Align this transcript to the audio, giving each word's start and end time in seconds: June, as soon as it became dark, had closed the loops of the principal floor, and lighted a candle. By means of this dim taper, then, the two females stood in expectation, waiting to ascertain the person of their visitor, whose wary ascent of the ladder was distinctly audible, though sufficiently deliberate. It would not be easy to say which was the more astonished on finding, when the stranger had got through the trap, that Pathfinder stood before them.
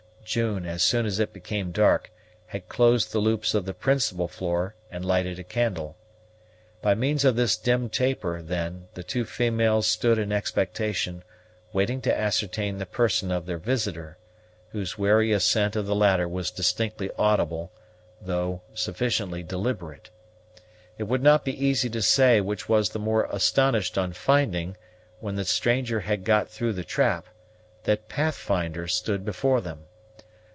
June, 0.23 0.65
as 0.65 0.81
soon 0.81 1.05
as 1.05 1.19
it 1.19 1.33
became 1.33 1.73
dark, 1.73 2.09
had 2.45 2.69
closed 2.69 3.11
the 3.11 3.19
loops 3.19 3.53
of 3.53 3.65
the 3.65 3.73
principal 3.73 4.29
floor, 4.29 4.75
and 4.89 5.03
lighted 5.03 5.37
a 5.37 5.43
candle. 5.43 5.97
By 6.81 6.95
means 6.95 7.25
of 7.25 7.35
this 7.35 7.57
dim 7.57 7.89
taper, 7.89 8.41
then, 8.41 8.87
the 8.93 9.03
two 9.03 9.25
females 9.25 9.87
stood 9.87 10.17
in 10.17 10.31
expectation, 10.31 11.23
waiting 11.73 11.99
to 12.03 12.17
ascertain 12.17 12.77
the 12.77 12.85
person 12.85 13.29
of 13.29 13.45
their 13.45 13.57
visitor, 13.57 14.17
whose 14.69 14.97
wary 14.97 15.33
ascent 15.33 15.75
of 15.75 15.85
the 15.85 15.95
ladder 15.95 16.29
was 16.29 16.49
distinctly 16.49 17.09
audible, 17.17 17.73
though 18.21 18.61
sufficiently 18.73 19.43
deliberate. 19.43 20.11
It 20.97 21.05
would 21.09 21.23
not 21.23 21.43
be 21.43 21.61
easy 21.65 21.89
to 21.89 22.01
say 22.01 22.39
which 22.39 22.69
was 22.69 22.91
the 22.91 22.99
more 22.99 23.25
astonished 23.33 23.97
on 23.97 24.13
finding, 24.13 24.77
when 25.19 25.35
the 25.35 25.43
stranger 25.43 25.99
had 26.01 26.23
got 26.23 26.47
through 26.47 26.73
the 26.73 26.85
trap, 26.85 27.25
that 27.83 28.07
Pathfinder 28.07 28.87
stood 28.87 29.25
before 29.25 29.59
them. 29.59 29.87